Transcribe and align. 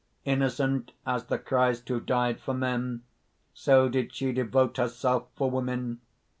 "Innocent 0.25 0.93
as 1.05 1.25
the 1.25 1.37
Christ 1.37 1.87
who 1.87 1.99
died 1.99 2.39
for 2.41 2.55
men, 2.55 3.03
so 3.53 3.87
did 3.87 4.15
she 4.15 4.31
devote 4.33 4.77
herself 4.77 5.27
for 5.35 5.51
women. 5.51 6.01